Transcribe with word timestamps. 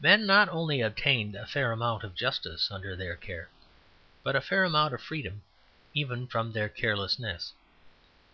Men 0.00 0.26
not 0.26 0.50
only 0.50 0.82
obtained 0.82 1.34
a 1.34 1.46
fair 1.46 1.72
amount 1.72 2.04
of 2.04 2.14
justice 2.14 2.70
under 2.70 2.94
their 2.94 3.16
care, 3.16 3.48
but 4.22 4.36
a 4.36 4.42
fair 4.42 4.64
amount 4.64 4.92
of 4.92 5.00
freedom 5.00 5.40
even 5.94 6.26
from 6.26 6.52
their 6.52 6.68
carelessness. 6.68 7.54